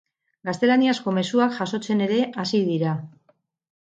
[0.47, 2.99] Gaztelaniazko mezuak jasotzen ere hasi dira.